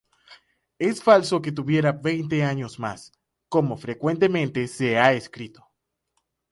Es 0.79 1.03
falso 1.03 1.43
que 1.43 1.51
tuviera 1.51 1.91
veinte 1.91 2.43
años 2.43 2.79
más, 2.79 3.11
como 3.49 3.77
frecuentemente 3.77 4.67
se 4.67 4.97
ha 4.97 5.13
escrito. 5.13 5.63